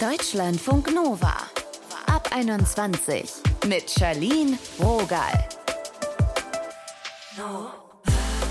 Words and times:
Deutschlandfunk 0.00 0.94
Nova. 0.94 1.34
Ab 2.06 2.28
21 2.32 3.32
mit 3.66 3.90
Charlene 3.90 4.56
Rogal. 4.78 5.48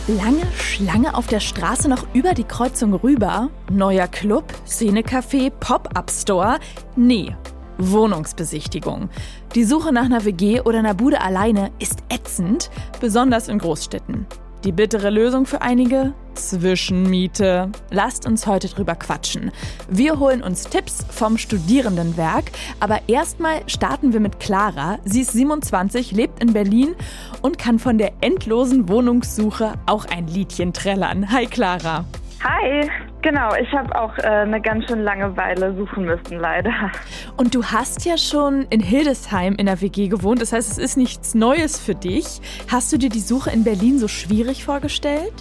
Lange 0.10 0.46
Schlange 0.57 1.15
auf 1.15 1.28
der 1.28 1.39
Straße 1.39 1.88
noch 1.88 2.05
über 2.13 2.33
die 2.33 2.44
Kreuzung 2.44 2.94
rüber? 2.96 3.49
Neuer 3.71 4.10
Club, 4.10 4.44
Szenecafé, 4.68 5.49
Pop-Up-Store? 5.49 6.60
Nee, 6.97 7.33
Wohnungsbesichtigung. 7.78 9.10
Die 9.56 9.64
Suche 9.64 9.94
nach 9.94 10.06
einer 10.06 10.26
WG 10.26 10.60
oder 10.60 10.79
einer 10.79 10.96
Bude 10.96 11.22
alleine 11.22 11.72
ist 11.79 12.00
ätzend, 12.10 12.70
besonders 13.00 13.48
in 13.48 13.60
Großstädten. 13.60 14.28
Die 14.66 14.74
bittere 14.74 15.10
Lösung 15.10 15.46
für 15.46 15.62
einige? 15.62 16.14
Zwischenmiete. 16.38 17.72
Lasst 17.90 18.26
uns 18.26 18.48
heute 18.48 18.67
drüber 18.67 18.95
quatschen. 18.95 19.52
Wir 19.90 20.20
holen 20.20 20.44
uns 20.44 20.70
Tipps 20.70 21.05
vom 21.09 21.38
Studierendenwerk, 21.38 22.52
aber 22.80 23.00
erstmal 23.08 23.68
starten 23.68 24.13
wir 24.13 24.20
mit 24.20 24.40
Clara. 24.40 25.00
Sie 25.04 25.22
ist 25.22 25.34
27, 25.34 26.12
lebt 26.12 26.41
in 26.41 26.54
Berlin 26.54 26.96
und 27.41 27.58
kann 27.58 27.80
von 27.80 27.98
der 27.98 28.13
endlosen 28.22 28.88
Wohnungssuche 28.88 29.73
auch 29.86 30.05
ein 30.05 30.27
Liedchen 30.27 30.73
trällern. 30.73 31.32
Hi 31.32 31.48
Clara. 31.48 32.05
Hi, 32.44 32.88
genau, 33.24 33.55
ich 33.55 33.72
habe 33.74 33.94
auch 33.99 34.16
äh, 34.20 34.27
eine 34.27 34.62
ganz 34.62 34.85
schön 34.85 35.02
lange 35.02 35.35
Weile 35.35 35.76
suchen 35.76 36.05
müssen, 36.05 36.40
leider. 36.40 36.91
Und 37.35 37.55
du 37.55 37.63
hast 37.63 38.05
ja 38.05 38.18
schon 38.18 38.68
in 38.70 38.80
Hildesheim 38.80 39.55
in 39.55 39.66
der 39.66 39.82
WG 39.82 40.08
gewohnt, 40.08 40.41
das 40.41 40.54
heißt, 40.54 40.72
es 40.72 40.77
ist 40.77 40.98
nichts 40.98 41.34
Neues 41.34 41.80
für 41.80 41.96
dich. 41.96 42.40
Hast 42.72 42.94
du 42.94 42.98
dir 42.98 43.10
die 43.10 43.22
Suche 43.22 43.49
in 43.49 43.63
Berlin 43.63 43.98
so 43.98 44.08
schwierig 44.08 44.63
vorgestellt? 44.66 45.34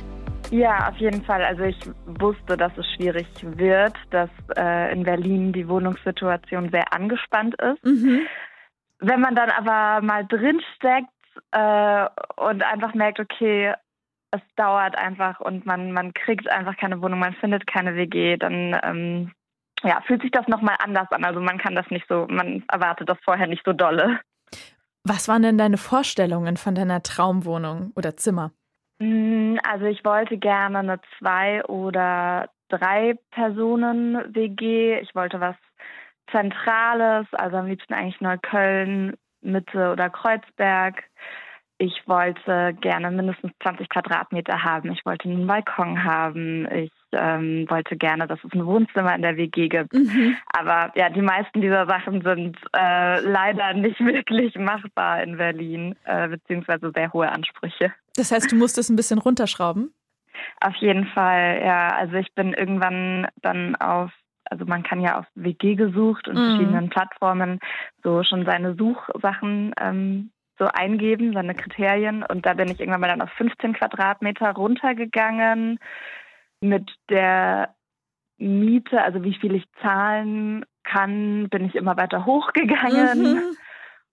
Ja, 0.51 0.89
auf 0.89 0.97
jeden 0.97 1.25
Fall. 1.25 1.43
Also 1.43 1.65
ich 1.65 1.79
wusste, 2.07 2.57
dass 2.57 2.73
es 2.77 2.87
schwierig 2.95 3.27
wird, 3.43 3.95
dass 4.11 4.31
äh, 4.57 4.93
in 4.93 5.03
Berlin 5.03 5.53
die 5.53 5.69
Wohnungssituation 5.69 6.71
sehr 6.71 6.93
angespannt 6.93 7.55
ist. 7.61 7.85
Mhm. 7.85 8.27
Wenn 9.01 9.21
man 9.21 9.35
dann 9.35 9.51
aber 9.51 10.05
mal 10.05 10.27
drinsteckt 10.27 11.09
äh, 11.51 12.07
und 12.37 12.63
einfach 12.63 12.95
merkt, 12.95 13.21
okay, 13.21 13.75
es 14.31 14.41
dauert 14.57 14.97
einfach 14.97 15.41
und 15.41 15.67
man, 15.67 15.93
man 15.93 16.15
kriegt 16.15 16.51
einfach 16.51 16.77
keine 16.77 17.01
Wohnung, 17.03 17.19
man 17.19 17.35
findet 17.35 17.67
keine 17.67 17.97
WG, 17.97 18.37
dann 18.37 18.79
ähm, 18.83 19.33
ja, 19.83 20.01
fühlt 20.07 20.23
sich 20.23 20.31
das 20.31 20.49
nochmal 20.49 20.77
anders 20.79 21.11
an. 21.11 21.25
Also 21.25 21.41
man 21.41 21.59
kann 21.59 21.75
das 21.75 21.89
nicht 21.91 22.07
so, 22.09 22.27
man 22.29 22.65
erwartet 22.69 23.09
das 23.09 23.19
vorher 23.25 23.47
nicht 23.47 23.63
so 23.65 23.73
dolle. 23.73 24.21
Was 25.05 25.29
waren 25.29 25.43
denn 25.43 25.59
deine 25.59 25.77
Vorstellungen 25.77 26.57
von 26.57 26.75
deiner 26.75 27.03
Traumwohnung 27.03 27.93
oder 27.95 28.17
Zimmer? 28.17 28.53
Mm, 28.99 29.59
also 29.63 29.87
ich 29.87 30.05
wollte 30.05 30.39
gerne 30.39 30.79
eine 30.79 31.01
zwei 31.19 31.65
oder 31.65 32.51
drei 32.69 33.15
Personen 33.31 34.35
WG. 34.35 34.99
Ich 35.01 35.15
wollte 35.15 35.41
was 35.41 35.57
Zentrales, 36.31 37.27
also 37.33 37.57
am 37.59 37.67
liebsten 37.67 37.95
eigentlich 37.95 38.21
Neukölln, 38.21 39.17
Mitte 39.43 39.93
oder 39.93 40.11
Kreuzberg. 40.11 41.05
Ich 41.79 42.03
wollte 42.07 42.75
gerne 42.81 43.11
mindestens 43.11 43.53
20 43.63 43.91
Quadratmeter 43.91 44.63
haben. 44.63 44.91
Ich 44.93 45.05
wollte 45.05 45.29
einen 45.29 45.47
Balkon 45.47 46.03
haben. 46.05 46.67
Ich 46.73 46.93
ähm, 47.13 47.67
wollte 47.69 47.97
gerne, 47.97 48.27
dass 48.27 48.39
es 48.43 48.53
ein 48.55 48.65
Wohnzimmer 48.65 49.15
in 49.15 49.21
der 49.21 49.37
WG 49.37 49.69
gibt. 49.69 49.93
Mhm. 49.93 50.37
Aber 50.59 50.91
ja, 50.95 51.11
die 51.11 51.21
meisten 51.21 51.61
dieser 51.61 51.87
Sachen 51.87 52.23
sind 52.23 52.57
äh, 52.75 53.21
leider 53.21 53.75
nicht 53.75 54.01
wirklich 54.05 54.55
machbar 54.57 55.23
in 55.23 55.37
Berlin, 55.37 55.95
äh, 56.05 56.29
beziehungsweise 56.29 56.93
sehr 56.95 57.13
hohe 57.13 57.31
Ansprüche. 57.31 57.93
Das 58.17 58.33
heißt, 58.33 58.51
du 58.51 58.57
musstest 58.57 58.89
ein 58.89 58.97
bisschen 58.97 59.19
runterschrauben? 59.19 59.93
Auf 60.63 60.75
jeden 60.77 61.07
Fall, 61.09 61.61
ja. 61.63 61.89
Also 61.89 62.17
ich 62.17 62.33
bin 62.35 62.55
irgendwann 62.55 63.29
dann 63.43 63.77
auf 63.77 64.11
also 64.49 64.65
man 64.65 64.85
kann 64.85 65.01
ja 65.01 65.19
auf 65.19 65.27
WG 65.35 65.75
gesucht 65.75 66.29
und 66.29 66.37
mhm. 66.37 66.51
verschiedenen 66.51 66.89
Plattformen 66.89 67.59
so 68.05 68.23
schon 68.23 68.45
seine 68.45 68.77
Suchsachen 68.77 69.75
ähm, 69.81 70.31
so 70.59 70.67
eingeben, 70.67 71.33
seine 71.33 71.55
Kriterien. 71.55 72.23
Und 72.23 72.47
da 72.47 72.55
bin 72.55 72.69
ich 72.69 72.81
irgendwann 72.81 73.01
mal 73.01 73.09
dann 73.09 73.23
auf 73.23 73.31
15 73.33 73.75
Quadratmeter 73.75 74.53
runtergegangen 74.53 75.79
mit 76.61 76.91
der 77.11 77.75
Miete, 78.39 79.03
also 79.03 79.23
wie 79.23 79.35
viel 79.35 79.55
ich 79.55 79.65
zahlen 79.83 80.65
kann, 80.85 81.49
bin 81.49 81.65
ich 81.65 81.75
immer 81.75 81.97
weiter 81.97 82.27
hochgegangen. 82.27 83.35
Mhm. 83.35 83.57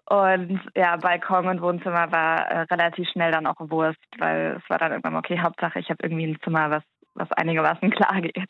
Und 0.06 0.60
ja, 0.76 0.98
Balkon 0.98 1.48
und 1.48 1.62
Wohnzimmer 1.62 2.12
war 2.12 2.48
äh, 2.48 2.60
relativ 2.64 3.08
schnell 3.10 3.32
dann 3.32 3.48
auch 3.48 3.56
Wurst, 3.60 4.00
weil 4.18 4.60
es 4.62 4.70
war 4.70 4.78
dann 4.78 4.92
irgendwann 4.92 5.16
okay, 5.16 5.40
Hauptsache 5.40 5.80
ich 5.80 5.90
habe 5.90 6.04
irgendwie 6.04 6.28
ein 6.28 6.38
Zimmer, 6.44 6.70
was, 6.70 6.84
was 7.14 7.32
einigermaßen 7.32 7.90
klar 7.90 8.22
geht. 8.22 8.50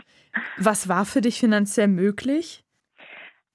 Was 0.57 0.89
war 0.89 1.05
für 1.05 1.21
dich 1.21 1.39
finanziell 1.39 1.87
möglich? 1.87 2.63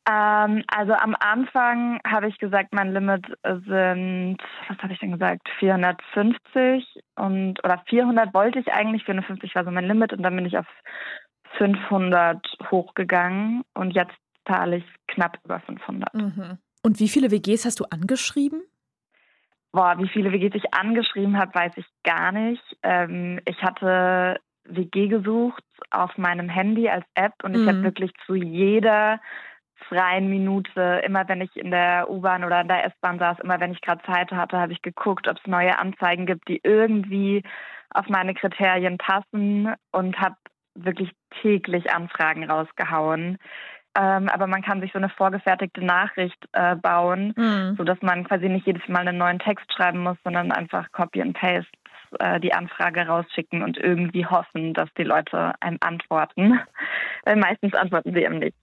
Ähm, 0.09 0.65
also 0.69 0.95
am 0.95 1.15
Anfang 1.19 2.01
habe 2.07 2.29
ich 2.29 2.39
gesagt, 2.39 2.73
mein 2.73 2.93
Limit 2.93 3.27
sind, 3.45 4.39
was 4.69 4.79
habe 4.79 4.93
ich 4.93 4.99
denn 5.01 5.13
gesagt, 5.13 5.49
450 5.59 7.03
und 7.17 7.63
oder 7.63 7.83
400 7.89 8.33
wollte 8.33 8.59
ich 8.59 8.73
eigentlich, 8.73 9.05
450 9.05 9.55
war 9.55 9.65
so 9.65 9.71
mein 9.71 9.87
Limit 9.87 10.13
und 10.13 10.23
dann 10.23 10.35
bin 10.35 10.47
ich 10.47 10.57
auf 10.57 10.67
500 11.59 12.47
hochgegangen 12.71 13.65
und 13.75 13.91
jetzt 13.91 14.15
zahle 14.47 14.77
ich 14.79 14.85
knapp 15.09 15.39
über 15.45 15.61
500. 15.61 16.15
Mhm. 16.15 16.59
Und 16.83 17.01
wie 17.01 17.09
viele 17.09 17.31
WGs 17.31 17.67
hast 17.67 17.81
du 17.81 17.85
angeschrieben? 17.91 18.63
Boah, 19.73 19.99
wie 19.99 20.09
viele 20.09 20.33
WGs 20.33 20.55
ich 20.55 20.73
angeschrieben 20.73 21.37
habe, 21.37 21.55
weiß 21.55 21.73
ich 21.77 21.87
gar 22.03 22.33
nicht. 22.33 22.63
Ähm, 22.83 23.41
ich 23.45 23.63
hatte 23.63 24.41
WG 24.65 25.09
gesucht 25.09 25.65
auf 25.91 26.17
meinem 26.17 26.49
Handy 26.49 26.89
als 26.89 27.05
App 27.15 27.35
und 27.43 27.55
mhm. 27.55 27.63
ich 27.63 27.69
habe 27.69 27.83
wirklich 27.83 28.13
zu 28.25 28.35
jeder 28.35 29.21
freien 29.89 30.29
Minute, 30.29 31.03
immer 31.05 31.29
wenn 31.29 31.41
ich 31.41 31.57
in 31.57 31.71
der 31.71 32.11
U-Bahn 32.11 32.45
oder 32.45 32.61
in 32.61 32.69
der 32.69 32.85
S-Bahn 32.87 33.19
saß, 33.19 33.39
immer 33.41 33.61
wenn 33.61 33.73
ich 33.73 33.81
gerade 33.81 34.03
Zeit 34.05 34.31
hatte, 34.31 34.59
habe 34.59 34.73
ich 34.73 34.83
geguckt, 34.83 35.29
ob 35.29 35.37
es 35.37 35.47
neue 35.47 35.79
Anzeigen 35.79 36.27
gibt, 36.27 36.49
die 36.49 36.61
irgendwie 36.63 37.43
auf 37.91 38.09
meine 38.09 38.35
Kriterien 38.35 38.99
passen 38.99 39.75
und 39.93 40.19
habe 40.21 40.37
wirklich 40.75 41.11
täglich 41.41 41.91
Anfragen 41.93 42.49
rausgehauen. 42.49 43.39
Ähm, 43.99 44.29
aber 44.29 44.47
man 44.47 44.63
kann 44.63 44.81
sich 44.81 44.93
so 44.93 44.99
eine 44.99 45.09
vorgefertigte 45.09 45.85
Nachricht 45.85 46.39
äh, 46.53 46.77
bauen, 46.77 47.33
mhm. 47.37 47.75
sodass 47.77 48.01
man 48.03 48.25
quasi 48.25 48.49
nicht 48.49 48.67
jedes 48.67 48.87
Mal 48.87 49.09
einen 49.09 49.19
neuen 49.19 49.39
Text 49.39 49.73
schreiben 49.73 50.01
muss, 50.01 50.17
sondern 50.25 50.53
einfach 50.53 50.93
Copy 50.93 51.21
and 51.23 51.37
Paste 51.37 51.71
äh, 52.19 52.39
die 52.39 52.53
Anfrage 52.53 53.07
rausschicken 53.07 53.63
und 53.63 53.77
irgendwie 53.77 54.27
hoffen, 54.27 54.75
dass 54.75 54.89
die 54.97 55.05
Leute 55.05 55.55
einem 55.61 55.79
antworten. 55.81 56.61
Weil 57.25 57.37
meistens 57.37 57.75
antworten 57.75 58.13
sie 58.13 58.23
eben 58.23 58.39
nicht. 58.39 58.57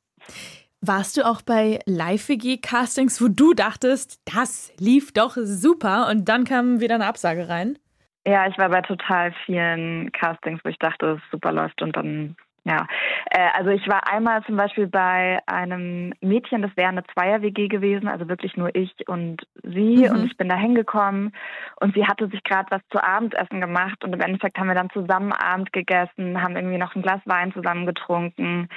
Warst 0.82 1.18
du 1.18 1.26
auch 1.26 1.42
bei 1.42 1.80
Live-WG-Castings, 1.86 3.22
wo 3.22 3.28
du 3.28 3.54
dachtest, 3.54 4.22
das 4.26 4.72
lief 4.80 5.14
doch 5.14 5.36
super 5.36 6.08
und 6.10 6.30
dann 6.30 6.44
kam 6.44 6.80
wieder 6.80 6.96
eine 6.96 7.08
Absage 7.08 7.50
rein? 7.50 7.80
Ja, 8.28 8.48
ich 8.48 8.58
war 8.58 8.70
bei 8.70 8.82
total 8.82 9.34
vielen 9.46 10.12
Castings, 10.12 10.60
wo 10.64 10.70
ich 10.70 10.78
dachte, 10.78 11.20
es 11.20 11.32
super 11.32 11.52
läuft 11.52 11.82
und 11.82 11.96
dann 11.96 12.36
ja, 12.66 12.88
äh, 13.30 13.48
also 13.54 13.70
ich 13.70 13.88
war 13.88 14.12
einmal 14.12 14.44
zum 14.44 14.58
Beispiel 14.58 14.88
bei 14.88 15.40
einem 15.46 16.14
Mädchen, 16.20 16.64
das 16.64 16.76
wäre 16.76 16.90
eine 16.90 17.04
Zweier-WG 17.14 17.68
gewesen, 17.68 18.08
also 18.08 18.28
wirklich 18.28 18.58
nur 18.58 18.74
ich 18.76 18.92
und 19.08 19.44
sie. 19.62 19.98
Mhm. 19.98 20.10
Und 20.10 20.26
ich 20.26 20.36
bin 20.36 20.50
da 20.50 20.56
hingekommen 20.56 21.32
und 21.80 21.94
sie 21.94 22.08
hatte 22.08 22.28
sich 22.28 22.44
gerade 22.44 22.72
was 22.72 22.82
zu 22.90 23.02
Abendessen 23.04 23.62
gemacht 23.62 24.04
und 24.04 24.14
im 24.14 24.20
Endeffekt 24.20 24.58
haben 24.58 24.68
wir 24.68 24.74
dann 24.74 24.90
zusammen 24.90 25.32
Abend 25.32 25.74
gegessen, 25.74 26.42
haben 26.42 26.56
irgendwie 26.56 26.80
noch 26.80 26.96
ein 26.96 27.04
Glas 27.04 27.22
Wein 27.26 27.54
zusammen 27.54 27.86
getrunken. 27.86 28.68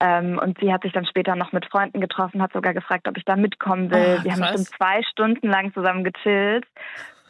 Ähm, 0.00 0.38
und 0.38 0.58
sie 0.60 0.70
hat 0.70 0.82
sich 0.82 0.92
dann 0.92 1.06
später 1.06 1.34
noch 1.34 1.52
mit 1.52 1.64
Freunden 1.64 2.02
getroffen, 2.02 2.42
hat 2.42 2.52
sogar 2.52 2.74
gefragt, 2.74 3.08
ob 3.08 3.16
ich 3.16 3.24
da 3.24 3.36
mitkommen 3.36 3.90
will. 3.90 4.18
Oh, 4.20 4.24
wir 4.24 4.32
haben 4.32 4.40
bestimmt 4.40 4.68
zwei 4.76 5.02
Stunden 5.10 5.48
lang 5.48 5.72
zusammen 5.72 6.04
gechillt. 6.04 6.66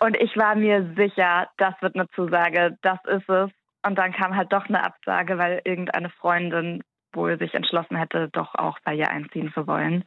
Und 0.00 0.16
ich 0.16 0.36
war 0.36 0.56
mir 0.56 0.92
sicher, 0.96 1.48
das 1.56 1.74
wird 1.80 1.94
eine 1.94 2.08
Zusage, 2.10 2.76
das 2.82 2.98
ist 3.04 3.28
es. 3.28 3.50
Und 3.84 3.96
dann 3.96 4.12
kam 4.12 4.36
halt 4.36 4.52
doch 4.52 4.66
eine 4.68 4.84
Absage, 4.84 5.38
weil 5.38 5.60
irgendeine 5.64 6.10
Freundin 6.10 6.82
wohl 7.12 7.38
sich 7.38 7.54
entschlossen 7.54 7.96
hätte, 7.96 8.28
doch 8.28 8.54
auch 8.54 8.78
bei 8.84 8.94
ihr 8.94 9.08
einziehen 9.08 9.52
zu 9.54 9.66
wollen. 9.66 10.04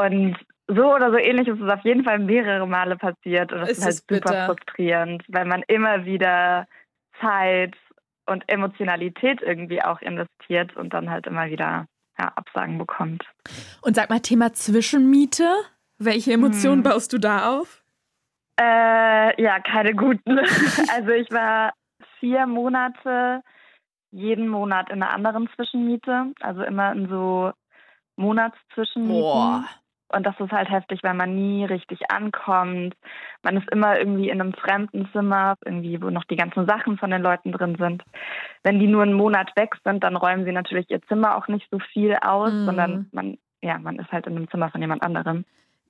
Und 0.00 0.36
so 0.66 0.94
oder 0.94 1.10
so 1.10 1.18
ähnlich 1.18 1.46
ist 1.48 1.60
es 1.60 1.70
auf 1.70 1.84
jeden 1.84 2.04
Fall 2.04 2.18
mehrere 2.18 2.66
Male 2.66 2.96
passiert. 2.96 3.52
Und 3.52 3.60
das 3.60 3.70
ist, 3.70 3.78
ist 3.78 3.84
halt 3.84 3.94
super 3.94 4.14
bitter. 4.14 4.46
frustrierend, 4.46 5.22
weil 5.28 5.44
man 5.44 5.62
immer 5.68 6.04
wieder 6.04 6.66
Zeit 7.20 7.76
und 8.26 8.42
Emotionalität 8.48 9.42
irgendwie 9.42 9.82
auch 9.82 10.00
investiert 10.00 10.74
und 10.76 10.94
dann 10.94 11.10
halt 11.10 11.26
immer 11.26 11.46
wieder 11.50 11.86
ja, 12.18 12.32
Absagen 12.36 12.78
bekommt. 12.78 13.24
Und 13.82 13.94
sag 13.94 14.08
mal, 14.08 14.20
Thema 14.20 14.52
Zwischenmiete. 14.52 15.48
Welche 15.98 16.32
Emotionen 16.32 16.84
hm. 16.84 16.90
baust 16.90 17.12
du 17.12 17.18
da 17.18 17.56
auf? 17.56 17.82
Äh, 18.60 19.42
ja, 19.42 19.60
keine 19.60 19.94
guten. 19.94 20.38
also 20.94 21.10
ich 21.10 21.30
war 21.30 21.72
vier 22.24 22.46
Monate 22.46 23.42
jeden 24.10 24.48
Monat 24.48 24.90
in 24.90 25.02
einer 25.02 25.12
anderen 25.12 25.48
Zwischenmiete, 25.54 26.32
also 26.40 26.62
immer 26.62 26.92
in 26.92 27.08
so 27.08 27.52
Monatszwischenmieten. 28.16 29.20
Boah. 29.20 29.64
Und 30.08 30.24
das 30.24 30.38
ist 30.38 30.52
halt 30.52 30.70
heftig, 30.70 31.00
weil 31.02 31.14
man 31.14 31.34
nie 31.34 31.64
richtig 31.64 31.98
ankommt. 32.12 32.94
Man 33.42 33.56
ist 33.56 33.68
immer 33.72 33.98
irgendwie 33.98 34.28
in 34.30 34.40
einem 34.40 34.52
fremden 34.52 35.08
Zimmer, 35.12 35.56
irgendwie, 35.64 36.00
wo 36.00 36.10
noch 36.10 36.24
die 36.24 36.36
ganzen 36.36 36.66
Sachen 36.66 36.98
von 36.98 37.10
den 37.10 37.22
Leuten 37.22 37.50
drin 37.50 37.76
sind. 37.76 38.04
Wenn 38.62 38.78
die 38.78 38.86
nur 38.86 39.02
einen 39.02 39.14
Monat 39.14 39.50
weg 39.56 39.74
sind, 39.82 40.04
dann 40.04 40.16
räumen 40.16 40.44
sie 40.44 40.52
natürlich 40.52 40.88
ihr 40.90 41.02
Zimmer 41.08 41.36
auch 41.36 41.48
nicht 41.48 41.66
so 41.70 41.80
viel 41.80 42.16
aus, 42.22 42.52
mm. 42.52 42.64
sondern 42.66 43.08
man 43.12 43.38
ja, 43.64 43.78
man 43.78 43.98
ist 43.98 44.12
halt 44.12 44.26
in 44.26 44.36
einem 44.36 44.50
Zimmer 44.50 44.70
von 44.70 44.80
jemand 44.80 45.02
anderem. 45.02 45.44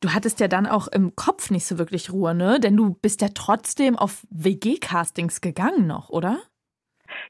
Du 0.05 0.13
hattest 0.13 0.39
ja 0.39 0.49
dann 0.49 0.67
auch 0.67 0.87
im 0.89 1.17
Kopf 1.17 1.51
nicht 1.51 1.65
so 1.65 1.79
wirklich 1.79 2.13
Ruhe, 2.13 2.35
ne? 2.35 2.61
Denn 2.61 2.77
du 2.77 2.93
bist 2.93 3.23
ja 3.23 3.29
trotzdem 3.35 3.97
auf 3.97 4.27
WG-Castings 4.29 5.41
gegangen 5.41 5.87
noch, 5.87 6.11
oder? 6.11 6.41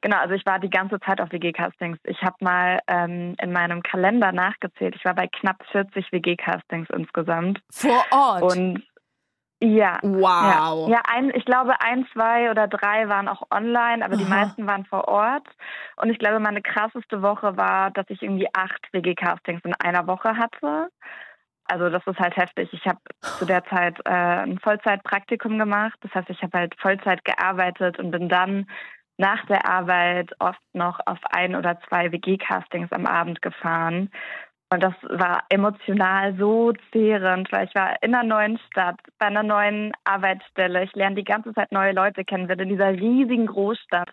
Genau, 0.01 0.17
also 0.17 0.35
ich 0.35 0.45
war 0.45 0.59
die 0.59 0.71
ganze 0.71 0.99
Zeit 0.99 1.21
auf 1.21 1.31
WG-Castings. 1.31 1.99
Ich 2.03 2.21
habe 2.23 2.35
mal 2.41 2.81
ähm, 2.89 3.37
in 3.41 3.53
meinem 3.53 3.81
Kalender 3.85 4.33
nachgezählt. 4.33 4.97
Ich 4.97 5.05
war 5.05 5.15
bei 5.15 5.29
knapp 5.29 5.65
40 5.71 6.11
WG-Castings 6.11 6.89
insgesamt. 6.91 7.61
Vor 7.71 8.05
Ort? 8.11 8.43
Und 8.43 8.83
ja. 9.63 10.01
Wow. 10.03 10.89
Ja, 10.89 10.97
ja 10.97 11.03
ein, 11.05 11.31
ich 11.33 11.45
glaube, 11.45 11.81
ein, 11.81 12.09
zwei 12.13 12.51
oder 12.51 12.67
drei 12.67 13.09
waren 13.09 13.29
auch 13.29 13.43
online, 13.53 14.05
aber 14.05 14.15
Aha. 14.15 14.23
die 14.23 14.29
meisten 14.29 14.67
waren 14.67 14.85
vor 14.85 15.07
Ort. 15.07 15.47
Und 15.95 16.11
ich 16.11 16.19
glaube, 16.19 16.41
meine 16.41 16.61
krasseste 16.61 17.23
Woche 17.23 17.57
war, 17.57 17.93
dass 17.93 18.07
ich 18.09 18.21
irgendwie 18.21 18.49
acht 18.53 18.89
WG-Castings 18.91 19.61
in 19.65 19.75
einer 19.75 20.09
Woche 20.09 20.37
hatte. 20.37 20.91
Also 21.67 21.89
das 21.89 22.07
ist 22.07 22.19
halt 22.19 22.37
heftig. 22.37 22.69
Ich 22.73 22.85
habe 22.87 22.99
zu 23.21 23.47
der 23.47 23.65
Zeit 23.65 23.99
äh, 24.05 24.11
ein 24.11 24.59
Vollzeitpraktikum 24.59 25.59
gemacht. 25.59 25.99
Das 26.03 26.15
heißt, 26.15 26.31
ich 26.31 26.43
habe 26.43 26.59
halt 26.59 26.75
Vollzeit 26.81 27.25
gearbeitet 27.25 27.99
und 27.99 28.11
bin 28.11 28.29
dann 28.29 28.67
nach 29.17 29.45
der 29.47 29.69
Arbeit 29.69 30.33
oft 30.41 30.61
noch 30.73 31.01
auf 31.07 31.19
ein 31.31 31.55
oder 31.55 31.79
zwei 31.89 32.11
WG-Castings 32.13 32.91
am 32.93 33.07
Abend 33.07 33.41
gefahren. 33.43 34.11
Und 34.73 34.83
das 34.83 34.95
war 35.05 35.45
emotional 35.51 36.37
so 36.37 36.73
zehrend, 36.91 37.51
weil 37.53 37.69
ich 37.69 37.75
war 37.75 38.03
in 38.03 38.15
einer 38.15 38.27
neuen 38.27 38.59
Stadt, 38.67 38.99
bei 39.19 39.27
einer 39.27 39.45
neuen 39.45 39.93
Arbeitsstelle. 40.05 40.83
Ich 40.83 40.93
lerne 40.95 41.17
die 41.17 41.25
ganze 41.25 41.55
Zeit 41.55 41.71
neue 41.71 41.93
Leute 41.93 42.25
kennen, 42.25 42.49
bin 42.49 42.59
in 42.59 42.71
dieser 42.71 42.91
riesigen 42.91 43.47
Großstadt 43.47 44.11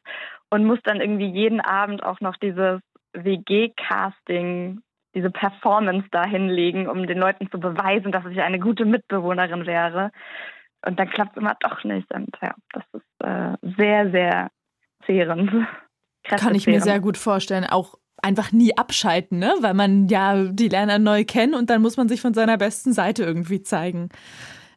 und 0.51 0.65
muss 0.65 0.79
dann 0.83 1.01
irgendwie 1.01 1.31
jeden 1.31 1.61
Abend 1.61 2.03
auch 2.03 2.19
noch 2.19 2.35
dieses 2.37 2.79
WG-Casting, 3.13 4.81
diese 5.13 5.29
Performance 5.29 6.07
da 6.11 6.25
hinlegen, 6.25 6.87
um 6.87 7.05
den 7.05 7.17
Leuten 7.17 7.49
zu 7.51 7.59
beweisen, 7.59 8.11
dass 8.11 8.25
ich 8.25 8.41
eine 8.41 8.59
gute 8.59 8.85
Mitbewohnerin 8.85 9.65
wäre. 9.65 10.11
Und 10.85 10.99
dann 10.99 11.09
klappt 11.09 11.35
es 11.35 11.41
immer 11.41 11.55
doch 11.59 11.83
nicht. 11.83 12.11
Und 12.13 12.29
ja, 12.41 12.55
das 12.71 12.83
ist 12.93 13.25
äh, 13.25 13.57
sehr, 13.77 14.11
sehr 14.11 14.51
zehrend. 15.05 15.51
Kann 16.23 16.55
ich 16.55 16.67
mir 16.67 16.81
sehr 16.81 16.99
gut 16.99 17.17
vorstellen. 17.17 17.65
Auch 17.65 17.95
einfach 18.21 18.51
nie 18.51 18.77
abschalten, 18.77 19.39
ne? 19.39 19.53
Weil 19.61 19.73
man 19.73 20.07
ja 20.07 20.45
die 20.45 20.69
Lerner 20.69 20.99
neu 20.99 21.25
kennt 21.25 21.55
und 21.55 21.69
dann 21.69 21.81
muss 21.81 21.97
man 21.97 22.07
sich 22.07 22.21
von 22.21 22.33
seiner 22.33 22.57
besten 22.57 22.93
Seite 22.93 23.23
irgendwie 23.23 23.61
zeigen. 23.61 24.09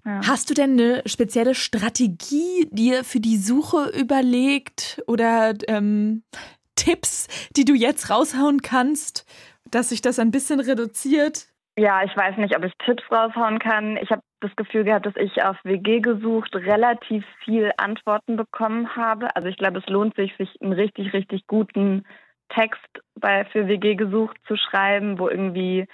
Ja. 0.04 0.20
Hast 0.26 0.50
du 0.50 0.54
denn 0.54 0.72
eine 0.72 1.02
spezielle 1.06 1.54
Strategie 1.54 2.68
dir 2.70 3.04
für 3.04 3.20
die 3.20 3.38
Suche 3.38 3.90
überlegt 3.98 5.02
oder 5.06 5.54
ähm, 5.68 6.22
Tipps, 6.76 7.28
die 7.56 7.64
du 7.64 7.74
jetzt 7.74 8.10
raushauen 8.10 8.60
kannst, 8.60 9.24
dass 9.70 9.88
sich 9.90 10.02
das 10.02 10.18
ein 10.18 10.30
bisschen 10.30 10.60
reduziert? 10.60 11.48
Ja, 11.76 12.04
ich 12.04 12.16
weiß 12.16 12.36
nicht, 12.36 12.56
ob 12.56 12.64
ich 12.64 12.72
Tipps 12.84 13.02
raushauen 13.10 13.58
kann. 13.58 13.96
Ich 13.96 14.10
habe 14.10 14.22
das 14.40 14.54
Gefühl 14.54 14.84
gehabt, 14.84 15.06
dass 15.06 15.16
ich 15.16 15.42
auf 15.42 15.56
WG 15.64 16.00
gesucht 16.00 16.54
relativ 16.54 17.24
viel 17.44 17.72
Antworten 17.76 18.36
bekommen 18.36 18.94
habe. 18.94 19.34
Also 19.34 19.48
ich 19.48 19.56
glaube, 19.56 19.80
es 19.80 19.86
lohnt 19.86 20.14
sich, 20.14 20.36
sich 20.36 20.50
einen 20.62 20.72
richtig, 20.72 21.12
richtig 21.12 21.46
guten 21.48 22.04
Text 22.48 22.86
bei, 23.16 23.44
für 23.46 23.66
WG 23.66 23.96
gesucht 23.96 24.36
zu 24.46 24.56
schreiben, 24.56 25.18
wo 25.18 25.28
irgendwie 25.28 25.86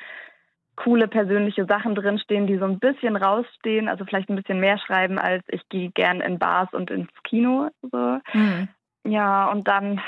coole 0.76 1.08
persönliche 1.08 1.66
Sachen 1.66 1.94
drinstehen, 1.94 2.46
die 2.46 2.58
so 2.58 2.64
ein 2.64 2.78
bisschen 2.78 3.16
rausstehen, 3.16 3.88
also 3.88 4.04
vielleicht 4.04 4.30
ein 4.30 4.36
bisschen 4.36 4.60
mehr 4.60 4.78
schreiben 4.78 5.18
als 5.18 5.44
ich 5.48 5.68
gehe 5.68 5.90
gern 5.90 6.20
in 6.20 6.38
Bars 6.38 6.72
und 6.72 6.90
ins 6.90 7.10
Kino. 7.24 7.68
So. 7.82 8.18
Mhm. 8.32 8.68
Ja, 9.06 9.50
und 9.50 9.68
dann, 9.68 10.00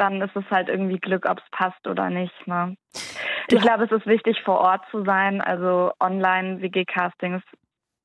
dann 0.00 0.22
ist 0.22 0.34
es 0.34 0.44
halt 0.50 0.68
irgendwie 0.68 0.98
Glück, 0.98 1.28
ob 1.28 1.38
es 1.38 1.50
passt 1.50 1.86
oder 1.86 2.08
nicht. 2.08 2.34
Ne? 2.46 2.76
Ich 3.48 3.60
glaube, 3.60 3.84
es 3.84 3.92
ist 3.92 4.06
wichtig, 4.06 4.40
vor 4.44 4.58
Ort 4.58 4.82
zu 4.90 5.04
sein. 5.04 5.40
Also 5.40 5.92
Online-WG-Castings 6.00 7.42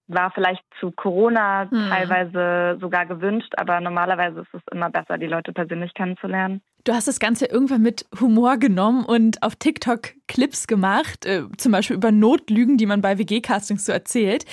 war 0.07 0.31
vielleicht 0.31 0.61
zu 0.79 0.91
Corona 0.91 1.69
hm. 1.69 1.89
teilweise 1.89 2.77
sogar 2.79 3.05
gewünscht, 3.05 3.53
aber 3.57 3.79
normalerweise 3.79 4.41
ist 4.41 4.53
es 4.53 4.61
immer 4.71 4.89
besser, 4.89 5.17
die 5.17 5.25
Leute 5.25 5.51
persönlich 5.51 5.93
kennenzulernen. 5.93 6.61
Du 6.83 6.93
hast 6.93 7.07
das 7.07 7.19
Ganze 7.19 7.47
irgendwann 7.47 7.81
mit 7.81 8.05
Humor 8.19 8.57
genommen 8.57 9.03
und 9.05 9.41
auf 9.41 9.55
TikTok 9.55 10.13
Clips 10.27 10.67
gemacht, 10.67 11.25
äh, 11.25 11.43
zum 11.57 11.71
Beispiel 11.71 11.95
über 11.95 12.11
Notlügen, 12.11 12.77
die 12.77 12.85
man 12.85 13.01
bei 13.01 13.17
WG-Castings 13.17 13.85
so 13.85 13.91
erzählt. 13.91 14.45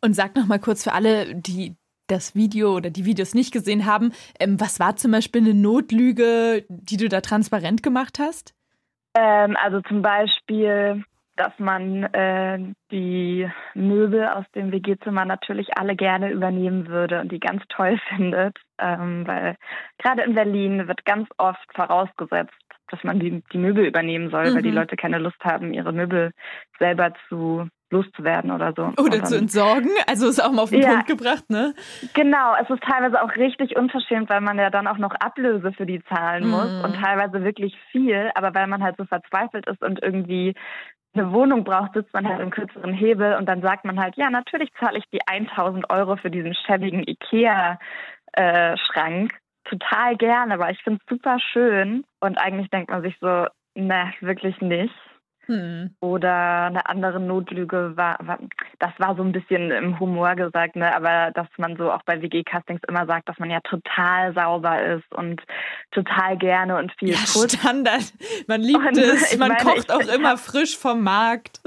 Und 0.00 0.14
sag 0.14 0.36
noch 0.36 0.46
mal 0.46 0.58
kurz 0.58 0.84
für 0.84 0.92
alle, 0.92 1.34
die 1.34 1.76
das 2.12 2.34
Video 2.34 2.76
oder 2.76 2.90
die 2.90 3.04
Videos 3.04 3.34
nicht 3.34 3.52
gesehen 3.52 3.86
haben, 3.86 4.12
ähm, 4.38 4.60
was 4.60 4.78
war 4.78 4.96
zum 4.96 5.12
Beispiel 5.12 5.42
eine 5.42 5.54
Notlüge, 5.54 6.64
die 6.68 6.96
du 6.96 7.08
da 7.08 7.20
transparent 7.20 7.82
gemacht 7.82 8.18
hast? 8.18 8.54
Ähm, 9.14 9.56
also 9.62 9.80
zum 9.82 10.02
Beispiel, 10.02 11.04
dass 11.36 11.52
man 11.58 12.04
äh, 12.04 12.58
die 12.90 13.50
Möbel 13.74 14.26
aus 14.28 14.44
dem 14.54 14.70
WG-Zimmer 14.70 15.24
natürlich 15.24 15.76
alle 15.76 15.96
gerne 15.96 16.30
übernehmen 16.30 16.88
würde 16.88 17.20
und 17.20 17.32
die 17.32 17.40
ganz 17.40 17.62
toll 17.68 17.98
findet, 18.08 18.56
ähm, 18.78 19.26
weil 19.26 19.56
gerade 19.98 20.22
in 20.22 20.34
Berlin 20.34 20.88
wird 20.88 21.04
ganz 21.04 21.28
oft 21.38 21.66
vorausgesetzt, 21.74 22.54
dass 22.92 23.02
man 23.04 23.18
die, 23.18 23.42
die 23.52 23.58
Möbel 23.58 23.84
übernehmen 23.84 24.30
soll, 24.30 24.50
mhm. 24.50 24.54
weil 24.54 24.62
die 24.62 24.70
mhm. 24.70 24.76
Leute 24.76 24.96
keine 24.96 25.18
Lust 25.18 25.42
haben, 25.42 25.72
ihre 25.72 25.92
Möbel 25.92 26.32
selber 26.78 27.12
zu 27.28 27.68
loszuwerden 27.90 28.50
oder 28.50 28.72
so. 28.74 28.92
Oder 29.00 29.18
dann, 29.18 29.26
zu 29.26 29.36
entsorgen. 29.36 29.90
Also 30.08 30.26
ist 30.26 30.42
auch 30.42 30.50
mal 30.50 30.62
auf 30.62 30.70
den 30.70 30.80
ja, 30.80 30.88
Punkt 30.90 31.06
gebracht, 31.06 31.50
ne? 31.50 31.74
Genau, 32.14 32.54
es 32.60 32.68
ist 32.70 32.82
teilweise 32.82 33.22
auch 33.22 33.36
richtig 33.36 33.76
unverschämt, 33.76 34.30
weil 34.30 34.40
man 34.40 34.58
ja 34.58 34.70
dann 34.70 34.88
auch 34.88 34.98
noch 34.98 35.14
Ablöse 35.14 35.72
für 35.72 35.86
die 35.86 36.02
zahlen 36.04 36.48
muss 36.48 36.72
mhm. 36.72 36.84
und 36.84 36.96
teilweise 36.96 37.44
wirklich 37.44 37.76
viel, 37.92 38.30
aber 38.34 38.54
weil 38.54 38.66
man 38.66 38.82
halt 38.82 38.96
so 38.96 39.04
verzweifelt 39.04 39.68
ist 39.68 39.82
und 39.82 40.02
irgendwie 40.02 40.54
eine 41.14 41.30
Wohnung 41.32 41.62
braucht, 41.64 41.92
sitzt 41.92 42.14
man 42.14 42.26
halt 42.26 42.40
im 42.40 42.48
kürzeren 42.50 42.94
Hebel 42.94 43.36
und 43.36 43.44
dann 43.46 43.60
sagt 43.60 43.84
man 43.84 44.00
halt, 44.00 44.16
ja, 44.16 44.30
natürlich 44.30 44.70
zahle 44.80 44.96
ich 44.98 45.04
die 45.12 45.20
1000 45.26 45.92
Euro 45.92 46.16
für 46.16 46.30
diesen 46.30 46.54
schäbigen 46.54 47.06
Ikea-Schrank. 47.06 47.78
Total 49.64 50.16
gerne, 50.16 50.58
weil 50.58 50.72
ich 50.72 50.82
finde 50.82 51.00
es 51.02 51.08
super 51.08 51.38
schön 51.38 52.04
und 52.20 52.38
eigentlich 52.38 52.70
denkt 52.70 52.90
man 52.90 53.02
sich 53.02 53.16
so, 53.20 53.46
ne, 53.74 54.12
wirklich 54.20 54.60
nicht. 54.60 54.94
Hm. 55.46 55.90
Oder 56.00 56.66
eine 56.66 56.86
andere 56.86 57.18
Notlüge 57.18 57.96
war, 57.96 58.16
war, 58.20 58.38
das 58.78 58.92
war 58.98 59.16
so 59.16 59.22
ein 59.22 59.32
bisschen 59.32 59.72
im 59.72 59.98
Humor 59.98 60.36
gesagt, 60.36 60.76
ne? 60.76 60.94
aber 60.94 61.32
dass 61.32 61.48
man 61.56 61.76
so 61.76 61.90
auch 61.90 62.02
bei 62.04 62.22
WG-Castings 62.22 62.80
immer 62.86 63.06
sagt, 63.06 63.28
dass 63.28 63.40
man 63.40 63.50
ja 63.50 63.58
total 63.60 64.32
sauber 64.34 64.80
ist 64.84 65.12
und 65.12 65.42
total 65.90 66.38
gerne 66.38 66.76
und 66.76 66.92
viel 66.92 67.10
ja, 67.10 67.16
putzt. 67.16 67.58
Standard. 67.58 68.12
Man 68.46 68.60
liebt 68.60 68.78
und 68.78 68.96
es, 68.96 69.36
man 69.38 69.48
meine, 69.48 69.64
kocht 69.64 69.78
ich, 69.78 69.90
auch 69.90 70.00
ich 70.08 70.14
immer 70.14 70.36
frisch 70.36 70.78
vom 70.78 71.02
Markt. 71.02 71.60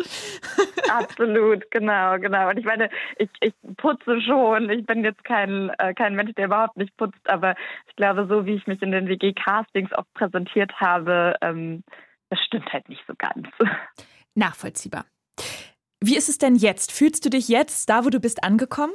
Absolut, 0.91 1.69
genau, 1.71 2.17
genau. 2.19 2.50
Und 2.50 2.57
ich 2.57 2.65
meine, 2.65 2.89
ich, 3.17 3.29
ich 3.41 3.53
putze 3.77 4.21
schon. 4.21 4.69
Ich 4.69 4.86
bin 4.86 5.03
jetzt 5.03 5.24
kein, 5.24 5.69
äh, 5.77 5.93
kein 5.93 6.15
Mensch, 6.15 6.33
der 6.36 6.45
überhaupt 6.45 6.77
nicht 6.77 6.95
putzt, 6.98 7.29
aber 7.29 7.55
ich 7.88 7.95
glaube, 7.95 8.27
so 8.27 8.45
wie 8.45 8.55
ich 8.55 8.67
mich 8.67 8.81
in 8.81 8.91
den 8.91 9.07
WG-Castings 9.07 9.93
auch 9.93 10.05
präsentiert 10.13 10.74
habe, 10.79 11.36
ähm, 11.41 11.83
das 12.29 12.39
stimmt 12.39 12.71
halt 12.74 12.89
nicht 12.89 13.03
so 13.07 13.13
ganz. 13.17 13.48
Nachvollziehbar. 14.36 15.05
Wie 16.01 16.17
ist 16.17 16.29
es 16.29 16.38
denn 16.38 16.55
jetzt? 16.55 16.91
Fühlst 16.91 17.25
du 17.25 17.29
dich 17.29 17.48
jetzt 17.48 17.89
da, 17.89 18.05
wo 18.05 18.10
du 18.10 18.19
bist, 18.19 18.43
angekommen? 18.43 18.93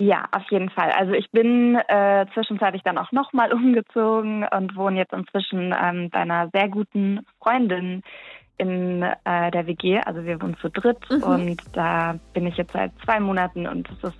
Ja, 0.00 0.28
auf 0.30 0.48
jeden 0.50 0.70
Fall. 0.70 0.92
Also 0.92 1.12
ich 1.12 1.28
bin 1.32 1.74
äh, 1.74 2.26
zwischenzeitlich 2.32 2.82
dann 2.84 2.98
auch 2.98 3.10
nochmal 3.10 3.52
umgezogen 3.52 4.46
und 4.46 4.76
wohne 4.76 4.98
jetzt 4.98 5.12
inzwischen 5.12 5.74
ähm, 5.78 6.08
bei 6.10 6.20
einer 6.20 6.48
sehr 6.52 6.68
guten 6.68 7.26
Freundin 7.42 8.02
in 8.58 9.02
äh, 9.02 9.50
der 9.50 9.66
WG. 9.66 10.00
Also 10.04 10.24
wir 10.24 10.40
wohnen 10.42 10.56
zu 10.60 10.68
dritt 10.68 10.98
mhm. 11.10 11.22
und 11.22 11.62
da 11.72 12.18
bin 12.34 12.46
ich 12.46 12.56
jetzt 12.56 12.72
seit 12.72 12.92
zwei 13.04 13.18
Monaten 13.20 13.66
und 13.66 13.88
es 13.90 14.10
ist 14.10 14.18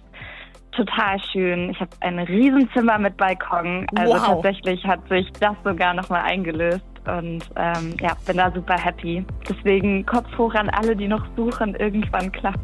total 0.72 1.18
schön. 1.32 1.70
Ich 1.70 1.80
habe 1.80 1.90
ein 2.00 2.18
Riesenzimmer 2.18 2.98
mit 2.98 3.16
Balkon. 3.16 3.86
Also 3.96 4.14
wow. 4.14 4.26
tatsächlich 4.26 4.84
hat 4.86 5.06
sich 5.08 5.30
das 5.40 5.56
sogar 5.64 5.92
nochmal 5.94 6.22
eingelöst 6.22 6.84
und 7.06 7.44
ähm, 7.56 7.96
ja, 8.00 8.16
bin 8.26 8.36
da 8.36 8.50
super 8.52 8.76
happy. 8.76 9.24
Deswegen 9.48 10.06
Kopf 10.06 10.26
hoch 10.38 10.54
an 10.54 10.70
alle, 10.70 10.94
die 10.94 11.08
noch 11.08 11.24
suchen. 11.36 11.74
Irgendwann 11.74 12.30
klappt. 12.32 12.58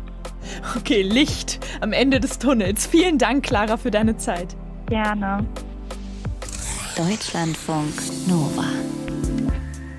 Okay, 0.76 1.02
Licht 1.02 1.58
am 1.80 1.92
Ende 1.92 2.20
des 2.20 2.38
Tunnels. 2.38 2.86
Vielen 2.86 3.18
Dank, 3.18 3.44
Clara, 3.44 3.76
für 3.76 3.90
deine 3.90 4.16
Zeit. 4.16 4.54
Gerne. 4.88 5.44
Deutschlandfunk 6.96 7.94
Nova. 8.28 8.64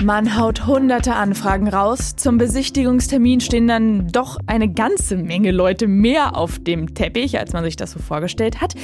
Man 0.05 0.37
haut 0.39 0.67
hunderte 0.67 1.15
Anfragen 1.15 1.67
raus. 1.67 2.15
Zum 2.15 2.37
Besichtigungstermin 2.37 3.41
stehen 3.41 3.67
dann 3.67 4.07
doch 4.09 4.37
eine 4.45 4.71
ganze 4.71 5.17
Menge 5.17 5.49
Leute 5.49 5.87
mehr 5.87 6.37
auf 6.37 6.59
dem 6.59 6.93
Teppich, 6.93 7.39
als 7.39 7.53
man 7.53 7.63
sich 7.63 7.75
das 7.75 7.93
so 7.93 7.97
vorgestellt 7.97 8.61
hat. 8.61 8.75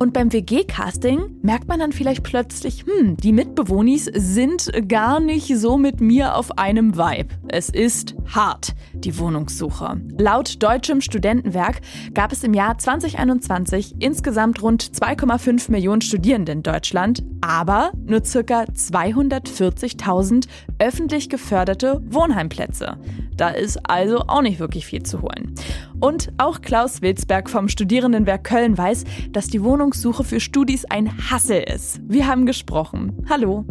Und 0.00 0.12
beim 0.12 0.32
WG-Casting 0.32 1.20
merkt 1.42 1.68
man 1.68 1.78
dann 1.78 1.92
vielleicht 1.92 2.24
plötzlich, 2.24 2.86
hm, 2.86 3.16
die 3.18 3.32
Mitbewohnis 3.32 4.06
sind 4.12 4.68
gar 4.88 5.20
nicht 5.20 5.56
so 5.56 5.78
mit 5.78 6.00
mir 6.00 6.34
auf 6.34 6.58
einem 6.58 6.96
Vibe. 6.96 7.32
Es 7.46 7.68
ist 7.68 8.16
hart, 8.34 8.74
die 8.94 9.16
Wohnungssuche. 9.16 10.00
Laut 10.18 10.60
Deutschem 10.60 11.00
Studentenwerk 11.00 11.82
gab 12.14 12.32
es 12.32 12.42
im 12.42 12.52
Jahr 12.52 12.78
2021 12.78 13.94
insgesamt 14.00 14.60
rund 14.60 14.82
2,5 14.82 15.70
Millionen 15.70 16.00
Studierende 16.00 16.50
in 16.50 16.64
Deutschland, 16.64 17.22
aber 17.42 17.92
nur 18.06 18.22
ca. 18.22 18.64
240.000 18.64 20.48
öffentlich 20.78 21.28
geförderte 21.28 22.02
Wohnheimplätze. 22.08 22.98
Da 23.36 23.50
ist 23.50 23.78
also 23.88 24.18
auch 24.28 24.42
nicht 24.42 24.58
wirklich 24.60 24.86
viel 24.86 25.02
zu 25.02 25.22
holen. 25.22 25.54
Und 26.00 26.32
auch 26.38 26.60
Klaus 26.60 27.02
Wilsberg 27.02 27.50
vom 27.50 27.68
Studierendenwerk 27.68 28.44
Köln 28.44 28.76
weiß, 28.76 29.04
dass 29.30 29.48
die 29.48 29.62
Wohnungssuche 29.62 30.24
für 30.24 30.40
Studis 30.40 30.84
ein 30.84 31.30
Hassel 31.30 31.62
ist. 31.62 32.00
Wir 32.06 32.26
haben 32.26 32.46
gesprochen. 32.46 33.24
Hallo. 33.28 33.64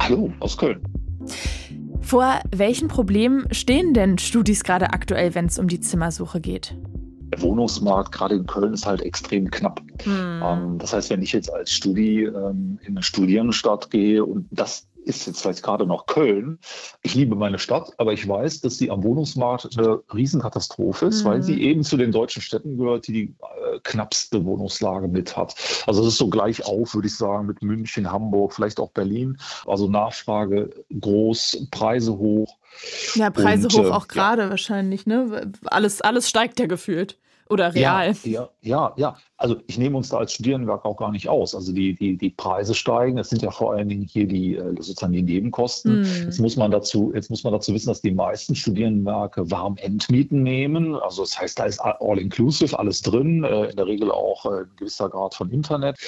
Hallo 0.00 0.32
aus 0.40 0.56
Köln. 0.56 0.80
Vor 2.00 2.40
welchen 2.54 2.88
Problemen 2.88 3.52
stehen 3.52 3.94
denn 3.94 4.18
Studis 4.18 4.64
gerade 4.64 4.92
aktuell, 4.92 5.34
wenn 5.34 5.46
es 5.46 5.58
um 5.58 5.68
die 5.68 5.80
Zimmersuche 5.80 6.40
geht? 6.40 6.76
Der 7.32 7.42
Wohnungsmarkt 7.42 8.10
gerade 8.10 8.34
in 8.34 8.46
Köln 8.46 8.72
ist 8.72 8.86
halt 8.86 9.02
extrem 9.02 9.50
knapp. 9.50 9.80
Hm. 10.02 10.42
Ähm, 10.42 10.78
das 10.78 10.92
heißt, 10.92 11.10
wenn 11.10 11.22
ich 11.22 11.32
jetzt 11.32 11.52
als 11.52 11.70
Studi 11.70 12.24
ähm, 12.24 12.78
in 12.82 12.96
eine 12.96 13.02
Studierendenstadt 13.02 13.90
gehe 13.90 14.24
und 14.24 14.48
das 14.50 14.88
ist 15.04 15.26
jetzt 15.26 15.42
vielleicht 15.42 15.62
gerade 15.62 15.86
noch 15.86 16.06
Köln. 16.06 16.58
Ich 17.02 17.14
liebe 17.14 17.34
meine 17.34 17.58
Stadt, 17.58 17.92
aber 17.98 18.12
ich 18.12 18.26
weiß, 18.26 18.60
dass 18.60 18.78
sie 18.78 18.90
am 18.90 19.02
Wohnungsmarkt 19.02 19.76
eine 19.76 20.02
Riesenkatastrophe 20.12 21.06
ist, 21.06 21.24
mhm. 21.24 21.28
weil 21.28 21.42
sie 21.42 21.62
eben 21.62 21.82
zu 21.82 21.96
den 21.96 22.12
deutschen 22.12 22.42
Städten 22.42 22.76
gehört, 22.76 23.06
die 23.06 23.12
die 23.12 23.34
äh, 23.40 23.78
knappste 23.82 24.44
Wohnungslage 24.44 25.08
mit 25.08 25.36
hat. 25.36 25.54
Also 25.86 26.02
es 26.02 26.08
ist 26.08 26.18
so 26.18 26.28
gleich 26.28 26.64
auf, 26.64 26.94
würde 26.94 27.08
ich 27.08 27.16
sagen, 27.16 27.46
mit 27.46 27.62
München, 27.62 28.10
Hamburg, 28.10 28.52
vielleicht 28.54 28.80
auch 28.80 28.90
Berlin. 28.90 29.38
Also 29.66 29.88
Nachfrage 29.88 30.70
groß, 30.98 31.66
Preise 31.70 32.16
hoch. 32.16 32.56
Ja, 33.14 33.30
Preise 33.30 33.66
und, 33.66 33.74
hoch 33.74 33.90
äh, 33.90 33.90
auch 33.90 34.08
gerade 34.08 34.42
ja. 34.42 34.50
wahrscheinlich, 34.50 35.06
ne? 35.06 35.52
Alles, 35.64 36.00
alles 36.00 36.28
steigt 36.28 36.60
ja 36.60 36.66
gefühlt. 36.66 37.18
Oder 37.50 37.74
real? 37.74 38.14
Ja, 38.22 38.48
ja, 38.60 38.92
ja. 38.96 39.16
Also 39.36 39.56
ich 39.66 39.76
nehme 39.76 39.96
uns 39.96 40.10
da 40.10 40.18
als 40.18 40.34
Studierendenwerk 40.34 40.84
auch 40.84 40.96
gar 40.96 41.10
nicht 41.10 41.28
aus. 41.28 41.54
Also 41.54 41.72
die, 41.72 41.94
die, 41.94 42.16
die 42.16 42.30
Preise 42.30 42.74
steigen. 42.74 43.18
Es 43.18 43.30
sind 43.30 43.42
ja 43.42 43.50
vor 43.50 43.72
allen 43.72 43.88
Dingen 43.88 44.04
hier 44.04 44.28
die 44.28 44.54
äh, 44.54 44.74
sozusagen 44.76 45.12
die 45.12 45.22
Nebenkosten. 45.22 46.02
Mm. 46.02 46.24
Jetzt 46.24 46.38
muss 46.38 46.56
man 46.56 46.70
dazu, 46.70 47.10
jetzt 47.12 47.28
muss 47.28 47.42
man 47.42 47.52
dazu 47.52 47.74
wissen, 47.74 47.88
dass 47.88 48.02
die 48.02 48.12
meisten 48.12 48.54
Studierendenwerke 48.54 49.50
warm 49.50 49.76
Endmieten 49.78 50.44
nehmen. 50.44 50.94
Also 50.94 51.22
das 51.22 51.40
heißt, 51.40 51.58
da 51.58 51.64
ist 51.64 51.80
all-inclusive 51.80 52.78
alles 52.78 53.02
drin, 53.02 53.42
äh, 53.42 53.70
in 53.70 53.76
der 53.76 53.86
Regel 53.86 54.12
auch 54.12 54.46
äh, 54.46 54.60
ein 54.60 54.70
gewisser 54.76 55.08
Grad 55.08 55.34
von 55.34 55.50
Internet. 55.50 55.98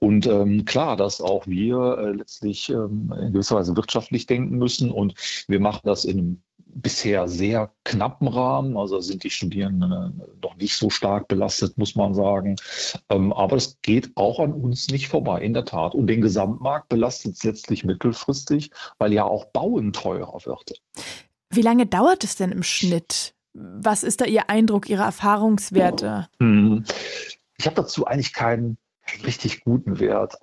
Und 0.00 0.26
ähm, 0.26 0.64
klar, 0.64 0.96
dass 0.96 1.20
auch 1.20 1.46
wir 1.46 1.98
äh, 1.98 2.10
letztlich 2.10 2.70
ähm, 2.70 3.14
in 3.20 3.32
gewisser 3.32 3.54
Weise 3.54 3.76
wirtschaftlich 3.76 4.26
denken 4.26 4.58
müssen. 4.58 4.90
Und 4.90 5.14
wir 5.46 5.60
machen 5.60 5.82
das 5.84 6.04
in 6.04 6.18
einem 6.18 6.42
bisher 6.74 7.28
sehr 7.28 7.72
knappen 7.84 8.28
Rahmen. 8.28 8.76
Also 8.76 9.00
sind 9.00 9.24
die 9.24 9.30
Studierenden 9.30 9.92
äh, 9.92 10.26
noch 10.42 10.56
nicht 10.56 10.76
so 10.76 10.90
stark 10.90 11.28
belastet, 11.28 11.76
muss 11.78 11.94
man 11.94 12.14
sagen. 12.14 12.56
Ähm, 13.08 13.32
aber 13.32 13.56
es 13.56 13.78
geht 13.82 14.10
auch 14.14 14.40
an 14.40 14.52
uns 14.52 14.88
nicht 14.88 15.08
vorbei, 15.08 15.40
in 15.40 15.54
der 15.54 15.64
Tat. 15.64 15.94
Und 15.94 16.06
den 16.06 16.20
Gesamtmarkt 16.20 16.88
belastet 16.88 17.36
es 17.36 17.44
letztlich 17.44 17.84
mittelfristig, 17.84 18.70
weil 18.98 19.12
ja 19.12 19.24
auch 19.24 19.46
Bauen 19.46 19.92
teurer 19.92 20.40
wird. 20.44 20.80
Wie 21.50 21.62
lange 21.62 21.86
dauert 21.86 22.24
es 22.24 22.36
denn 22.36 22.52
im 22.52 22.62
Schnitt? 22.62 23.34
Was 23.54 24.02
ist 24.02 24.20
da 24.20 24.26
Ihr 24.26 24.50
Eindruck, 24.50 24.88
Ihre 24.88 25.02
Erfahrungswerte? 25.02 26.28
Hm. 26.38 26.84
Ich 27.58 27.66
habe 27.66 27.76
dazu 27.76 28.06
eigentlich 28.06 28.32
keinen 28.32 28.78
richtig 29.24 29.64
guten 29.64 30.00
Wert. 30.00 30.38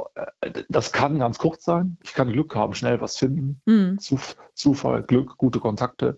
Das 0.69 0.91
kann 0.91 1.19
ganz 1.19 1.37
kurz 1.37 1.65
sein. 1.65 1.97
Ich 2.03 2.13
kann 2.13 2.31
Glück 2.31 2.55
haben, 2.55 2.73
schnell 2.73 3.01
was 3.01 3.17
finden. 3.17 3.61
Mhm. 3.65 3.99
Zufall, 4.53 5.03
Glück, 5.03 5.37
gute 5.37 5.59
Kontakte. 5.59 6.17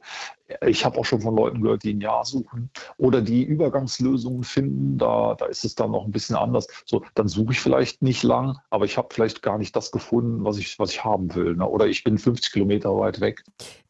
Ich 0.66 0.86
habe 0.86 0.98
auch 0.98 1.06
schon 1.06 1.22
von 1.22 1.36
Leuten 1.36 1.62
gehört, 1.62 1.84
die 1.84 1.94
ein 1.94 2.01
Jahr 2.01 2.24
suchen 2.24 2.70
oder 2.98 3.22
die 3.22 3.44
Übergangslösungen 3.44 4.44
finden. 4.44 4.98
Da, 4.98 5.36
da 5.36 5.46
ist 5.46 5.66
es 5.66 5.75
dann 5.75 5.92
noch 5.92 6.06
ein 6.06 6.12
bisschen 6.12 6.36
anders. 6.36 6.68
So, 6.86 7.04
dann 7.16 7.27
suche 7.27 7.54
ich 7.54 7.60
vielleicht 7.60 8.01
nicht 8.01 8.24
lang, 8.24 8.58
aber 8.70 8.86
ich 8.86 8.98
habe 8.98 9.10
vielleicht 9.12 9.42
gar 9.42 9.58
nicht 9.58 9.75
das 9.75 9.92
gefunden, 9.92 10.46
was 10.46 10.58
ich, 10.58 10.80
was 10.80 10.92
ich 10.92 11.04
haben 11.04 11.36
will. 11.36 11.56
Ne? 11.56 11.68
Oder 11.68 11.88
ich 11.88 12.04
bin 12.04 12.18
50 12.18 12.51
Kilometer 12.54 12.98
weit 12.98 13.20
weg. 13.20 13.44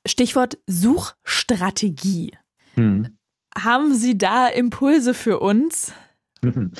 Stichwort 0.05 0.57
Suchstrategie. 0.67 2.31
Mhm. 2.75 3.17
Haben 3.55 3.93
Sie 3.95 4.17
da 4.17 4.47
Impulse 4.47 5.13
für 5.13 5.39
uns? 5.39 5.93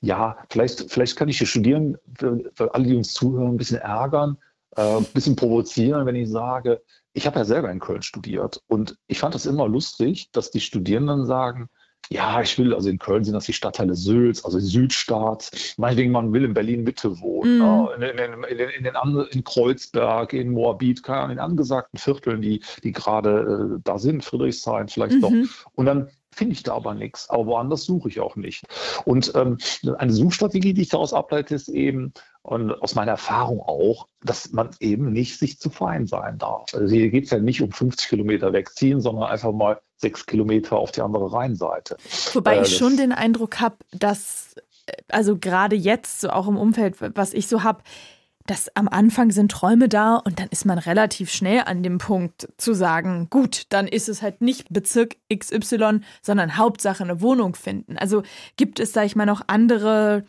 Ja, 0.00 0.36
vielleicht, 0.50 0.90
vielleicht 0.90 1.16
kann 1.16 1.28
ich 1.28 1.38
die 1.38 1.46
Studierenden, 1.46 1.96
für, 2.18 2.40
für 2.54 2.74
alle, 2.74 2.84
die 2.84 2.96
uns 2.96 3.12
zuhören, 3.12 3.52
ein 3.52 3.56
bisschen 3.56 3.78
ärgern, 3.78 4.36
äh, 4.76 4.96
ein 4.96 5.04
bisschen 5.04 5.36
provozieren, 5.36 6.06
wenn 6.06 6.16
ich 6.16 6.28
sage, 6.28 6.82
ich 7.12 7.26
habe 7.26 7.38
ja 7.38 7.44
selber 7.44 7.70
in 7.70 7.78
Köln 7.78 8.02
studiert 8.02 8.60
und 8.66 8.96
ich 9.06 9.18
fand 9.20 9.34
das 9.34 9.46
immer 9.46 9.68
lustig, 9.68 10.30
dass 10.32 10.50
die 10.50 10.60
Studierenden 10.60 11.26
sagen, 11.26 11.68
ja, 12.10 12.40
ich 12.42 12.58
will, 12.58 12.74
also 12.74 12.88
in 12.88 12.98
Köln 12.98 13.24
sind 13.24 13.34
das 13.34 13.46
die 13.46 13.52
Stadtteile 13.52 13.94
Sülz, 13.94 14.44
also 14.44 14.58
Südstaat. 14.58 15.50
Meinetwegen, 15.76 16.12
man 16.12 16.32
will 16.32 16.44
in 16.44 16.52
Berlin 16.52 16.82
Mitte 16.82 17.20
wohnen, 17.20 17.58
mm. 17.58 17.88
in, 17.96 18.02
in, 18.02 18.44
in, 18.44 18.68
in, 18.70 18.84
den 18.84 19.26
in 19.30 19.44
Kreuzberg, 19.44 20.32
in 20.32 20.50
Moabit, 20.50 21.06
in 21.06 21.38
angesagten 21.38 21.98
Vierteln, 21.98 22.42
die, 22.42 22.62
die 22.82 22.92
gerade 22.92 23.76
äh, 23.76 23.80
da 23.84 23.98
sind, 23.98 24.24
Friedrichshain 24.24 24.88
vielleicht 24.88 25.14
mhm. 25.14 25.20
noch. 25.20 25.32
Und 25.74 25.86
dann 25.86 26.10
finde 26.34 26.54
ich 26.54 26.62
da 26.62 26.74
aber 26.74 26.94
nichts. 26.94 27.28
Aber 27.30 27.46
woanders 27.46 27.84
suche 27.84 28.08
ich 28.08 28.20
auch 28.20 28.36
nicht. 28.36 28.64
Und 29.04 29.32
ähm, 29.34 29.58
eine 29.98 30.12
Suchstrategie, 30.12 30.74
die 30.74 30.82
ich 30.82 30.88
daraus 30.88 31.12
ableite, 31.12 31.54
ist 31.54 31.68
eben, 31.68 32.12
und 32.42 32.72
aus 32.82 32.94
meiner 32.94 33.12
Erfahrung 33.12 33.60
auch, 33.60 34.08
dass 34.22 34.52
man 34.52 34.70
eben 34.80 35.12
nicht 35.12 35.38
sich 35.38 35.60
zu 35.60 35.70
fein 35.70 36.06
sein 36.06 36.38
darf. 36.38 36.74
Also 36.74 36.94
hier 36.94 37.10
geht 37.10 37.24
es 37.24 37.30
ja 37.30 37.38
nicht 37.38 37.62
um 37.62 37.70
50 37.70 38.08
Kilometer 38.08 38.52
wegziehen, 38.52 39.00
sondern 39.00 39.24
einfach 39.24 39.52
mal 39.52 39.80
sechs 39.96 40.26
Kilometer 40.26 40.76
auf 40.76 40.90
die 40.90 41.02
andere 41.02 41.32
Rheinseite. 41.32 41.96
Wobei 42.32 42.56
äh, 42.56 42.62
ich 42.62 42.76
schon 42.76 42.96
den 42.96 43.12
Eindruck 43.12 43.60
habe, 43.60 43.76
dass, 43.92 44.56
äh, 44.86 44.92
also 45.08 45.38
gerade 45.38 45.76
jetzt, 45.76 46.20
so 46.20 46.30
auch 46.30 46.48
im 46.48 46.56
Umfeld, 46.56 46.96
was 47.14 47.32
ich 47.32 47.46
so 47.46 47.62
habe, 47.62 47.82
dass 48.46 48.74
am 48.76 48.88
Anfang 48.88 49.30
sind 49.30 49.50
Träume 49.50 49.88
da 49.88 50.16
und 50.16 50.40
dann 50.40 50.48
ist 50.48 50.64
man 50.64 50.78
relativ 50.78 51.30
schnell 51.30 51.62
an 51.66 51.82
dem 51.82 51.98
Punkt 51.98 52.48
zu 52.56 52.74
sagen, 52.74 53.28
gut, 53.30 53.64
dann 53.68 53.86
ist 53.86 54.08
es 54.08 54.22
halt 54.22 54.40
nicht 54.40 54.68
Bezirk 54.70 55.16
XY, 55.32 56.00
sondern 56.22 56.56
Hauptsache 56.56 57.04
eine 57.04 57.20
Wohnung 57.20 57.54
finden. 57.54 57.96
Also 57.98 58.22
gibt 58.56 58.80
es, 58.80 58.92
sag 58.92 59.06
ich 59.06 59.16
mal, 59.16 59.26
noch 59.26 59.42
andere 59.46 60.24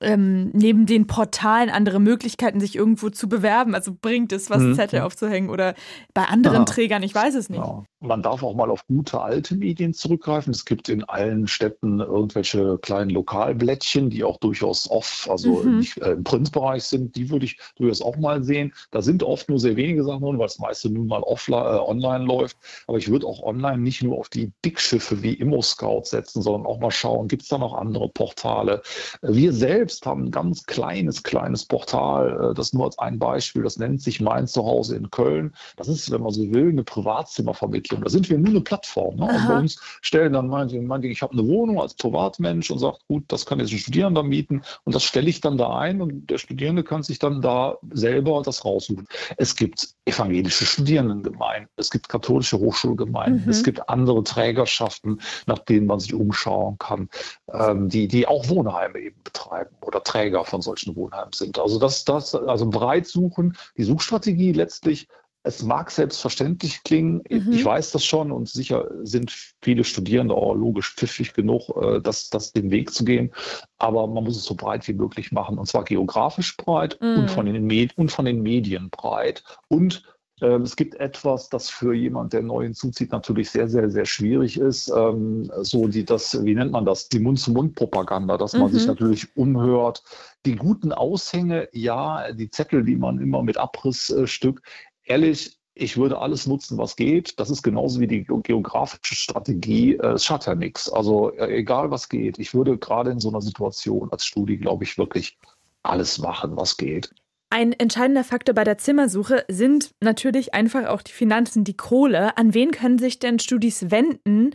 ähm, 0.00 0.50
neben 0.52 0.86
den 0.86 1.06
Portalen 1.06 1.70
andere 1.70 2.00
Möglichkeiten, 2.00 2.60
sich 2.60 2.76
irgendwo 2.76 3.10
zu 3.10 3.28
bewerben? 3.28 3.74
Also 3.74 3.96
bringt 4.00 4.32
es 4.32 4.50
was, 4.50 4.62
mhm. 4.62 4.74
Zettel 4.74 5.00
aufzuhängen 5.00 5.50
oder 5.50 5.74
bei 6.14 6.24
anderen 6.24 6.58
ja. 6.58 6.64
Trägern? 6.64 7.02
Ich 7.02 7.14
weiß 7.14 7.34
es 7.34 7.48
nicht. 7.48 7.60
Ja. 7.60 7.82
Man 8.00 8.22
darf 8.22 8.42
auch 8.42 8.54
mal 8.54 8.70
auf 8.70 8.86
gute 8.86 9.20
alte 9.20 9.56
Medien 9.56 9.92
zurückgreifen. 9.94 10.52
Es 10.52 10.64
gibt 10.64 10.88
in 10.88 11.04
allen 11.04 11.46
Städten 11.46 12.00
irgendwelche 12.00 12.78
kleinen 12.78 13.10
Lokalblättchen, 13.10 14.10
die 14.10 14.24
auch 14.24 14.36
durchaus 14.38 14.90
off, 14.90 15.28
also 15.30 15.62
mhm. 15.62 15.78
nicht, 15.78 15.98
äh, 15.98 16.12
im 16.12 16.24
Printbereich 16.24 16.84
sind. 16.84 17.16
Die 17.16 17.30
würde 17.30 17.46
ich 17.46 17.58
durchaus 17.76 18.02
auch 18.02 18.16
mal 18.16 18.42
sehen. 18.44 18.72
Da 18.90 19.02
sind 19.02 19.22
oft 19.22 19.48
nur 19.48 19.58
sehr 19.58 19.76
wenige 19.76 20.04
Sachen 20.04 20.22
drin, 20.22 20.38
weil 20.38 20.46
das 20.46 20.58
meiste 20.58 20.90
nun 20.90 21.08
mal 21.08 21.22
offline, 21.22 21.76
äh, 21.76 21.78
online 21.78 22.24
läuft. 22.24 22.56
Aber 22.86 22.98
ich 22.98 23.10
würde 23.10 23.26
auch 23.26 23.42
online 23.42 23.78
nicht 23.78 24.02
nur 24.02 24.18
auf 24.18 24.28
die 24.28 24.52
Dickschiffe 24.64 25.22
wie 25.22 25.34
Immo-Scout 25.34 26.04
setzen, 26.04 26.42
sondern 26.42 26.66
auch 26.66 26.78
mal 26.78 26.90
schauen, 26.90 27.28
gibt 27.28 27.42
es 27.42 27.48
da 27.48 27.58
noch 27.58 27.74
andere 27.74 28.08
Portale? 28.08 28.82
Wir 29.22 29.52
selbst 29.52 29.78
selbst 29.88 30.06
haben 30.06 30.24
ein 30.24 30.30
ganz 30.30 30.64
kleines, 30.64 31.22
kleines 31.22 31.64
Portal, 31.64 32.50
äh, 32.50 32.54
das 32.54 32.72
nur 32.72 32.86
als 32.86 32.98
ein 32.98 33.18
Beispiel, 33.18 33.62
das 33.62 33.78
nennt 33.78 34.02
sich 34.02 34.20
Mein 34.20 34.46
Zuhause 34.46 34.96
in 34.96 35.10
Köln. 35.10 35.54
Das 35.76 35.88
ist, 35.88 36.10
wenn 36.10 36.22
man 36.22 36.32
so 36.32 36.42
will, 36.52 36.70
eine 36.70 36.84
Privatzimmervermittlung. 36.84 37.87
Da 37.88 38.08
sind 38.08 38.28
wir 38.28 38.38
nur 38.38 38.50
eine 38.50 38.60
Plattform. 38.60 39.16
Ne? 39.16 39.24
Und 39.24 39.48
bei 39.48 39.58
uns 39.58 39.80
stellen 40.02 40.32
dann 40.32 40.48
manche, 40.48 40.80
manche 40.80 41.08
ich 41.08 41.22
habe 41.22 41.32
eine 41.32 41.46
Wohnung 41.46 41.80
als 41.80 41.94
Privatmensch 41.94 42.70
und 42.70 42.78
sagt, 42.78 43.06
gut, 43.08 43.24
das 43.28 43.46
kann 43.46 43.58
jetzt 43.60 43.72
ein 43.72 43.78
Studierender 43.78 44.22
mieten 44.22 44.62
und 44.84 44.94
das 44.94 45.02
stelle 45.02 45.28
ich 45.28 45.40
dann 45.40 45.58
da 45.58 45.76
ein 45.78 46.00
und 46.00 46.28
der 46.28 46.38
Studierende 46.38 46.84
kann 46.84 47.02
sich 47.02 47.18
dann 47.18 47.40
da 47.42 47.76
selber 47.90 48.42
das 48.42 48.64
raussuchen. 48.64 49.06
Es 49.36 49.56
gibt 49.56 49.88
evangelische 50.04 50.66
Studierendengemeinden, 50.66 51.70
es 51.76 51.90
gibt 51.90 52.08
katholische 52.08 52.58
Hochschulgemeinden, 52.58 53.44
mhm. 53.44 53.50
es 53.50 53.62
gibt 53.62 53.88
andere 53.88 54.22
Trägerschaften, 54.24 55.20
nach 55.46 55.58
denen 55.60 55.86
man 55.86 56.00
sich 56.00 56.14
umschauen 56.14 56.78
kann, 56.78 57.08
ähm, 57.52 57.88
die, 57.88 58.08
die 58.08 58.26
auch 58.26 58.48
Wohnheime 58.48 58.98
eben 58.98 59.22
betreiben 59.22 59.74
oder 59.82 60.02
Träger 60.02 60.44
von 60.44 60.62
solchen 60.62 60.96
Wohnheimen 60.96 61.32
sind. 61.32 61.58
Also 61.58 61.78
das, 61.78 62.04
das, 62.04 62.34
also 62.34 62.68
breit 62.68 63.06
suchen, 63.06 63.56
die 63.76 63.84
Suchstrategie 63.84 64.52
letztlich 64.52 65.08
es 65.48 65.62
mag 65.62 65.90
selbstverständlich 65.90 66.82
klingen, 66.84 67.22
mhm. 67.28 67.50
ich 67.50 67.64
weiß 67.64 67.90
das 67.92 68.04
schon 68.04 68.30
und 68.30 68.48
sicher 68.48 68.88
sind 69.02 69.32
viele 69.62 69.82
Studierende 69.82 70.34
auch 70.34 70.54
logisch 70.54 70.94
pfiffig 70.94 71.32
genug, 71.32 71.70
äh, 71.80 72.00
das, 72.00 72.28
das 72.28 72.52
den 72.52 72.70
Weg 72.70 72.92
zu 72.92 73.04
gehen. 73.04 73.32
Aber 73.78 74.06
man 74.06 74.24
muss 74.24 74.36
es 74.36 74.44
so 74.44 74.54
breit 74.54 74.86
wie 74.88 74.92
möglich 74.92 75.32
machen 75.32 75.58
und 75.58 75.66
zwar 75.66 75.84
geografisch 75.84 76.56
breit 76.56 76.98
mhm. 77.00 77.20
und, 77.20 77.30
von 77.30 77.46
den 77.46 77.66
Med 77.66 77.96
und 77.96 78.12
von 78.12 78.26
den 78.26 78.42
Medien 78.42 78.90
breit 78.90 79.42
und 79.68 80.02
ähm, 80.40 80.62
es 80.62 80.76
gibt 80.76 80.94
etwas, 80.94 81.48
das 81.48 81.68
für 81.68 81.94
jemand, 81.94 82.32
der 82.32 82.42
neu 82.42 82.62
hinzuzieht, 82.62 83.10
natürlich 83.10 83.50
sehr, 83.50 83.68
sehr, 83.68 83.90
sehr 83.90 84.04
schwierig 84.04 84.58
ist. 84.58 84.88
Ähm, 84.88 85.50
so 85.62 85.88
die, 85.88 86.04
das, 86.04 86.44
wie 86.44 86.54
nennt 86.54 86.72
man 86.72 86.84
das? 86.84 87.08
Die 87.08 87.18
Mund-zu-Mund-Propaganda, 87.18 88.36
dass 88.38 88.52
man 88.52 88.70
mhm. 88.70 88.74
sich 88.74 88.86
natürlich 88.86 89.36
umhört. 89.36 90.02
Die 90.46 90.54
guten 90.54 90.92
Aushänge, 90.92 91.68
ja, 91.72 92.32
die 92.32 92.50
Zettel, 92.50 92.84
die 92.84 92.96
man 92.96 93.18
immer 93.18 93.42
mit 93.42 93.56
Abrissstück. 93.56 94.62
Ehrlich, 95.08 95.58
ich 95.74 95.96
würde 95.96 96.18
alles 96.18 96.46
nutzen, 96.46 96.76
was 96.76 96.96
geht. 96.96 97.38
Das 97.40 97.50
ist 97.50 97.62
genauso 97.62 98.00
wie 98.00 98.06
die 98.06 98.24
geografische 98.24 99.14
Strategie. 99.14 99.96
Es 99.96 100.24
schadet 100.24 100.46
ja 100.46 100.54
nichts. 100.54 100.90
Also 100.90 101.32
äh, 101.34 101.56
egal, 101.56 101.90
was 101.90 102.08
geht. 102.08 102.38
Ich 102.38 102.52
würde 102.52 102.76
gerade 102.76 103.10
in 103.10 103.20
so 103.20 103.28
einer 103.28 103.40
Situation 103.40 104.10
als 104.10 104.26
Studie, 104.26 104.58
glaube 104.58 104.84
ich, 104.84 104.98
wirklich 104.98 105.38
alles 105.82 106.18
machen, 106.18 106.56
was 106.56 106.76
geht. 106.76 107.10
Ein 107.50 107.72
entscheidender 107.72 108.24
Faktor 108.24 108.54
bei 108.54 108.64
der 108.64 108.76
Zimmersuche 108.76 109.44
sind 109.48 109.94
natürlich 110.02 110.52
einfach 110.52 110.86
auch 110.86 111.00
die 111.00 111.12
Finanzen, 111.12 111.64
die 111.64 111.76
Kohle. 111.76 112.36
An 112.36 112.52
wen 112.52 112.72
können 112.72 112.98
sich 112.98 113.20
denn 113.20 113.38
Studis 113.38 113.90
wenden, 113.90 114.50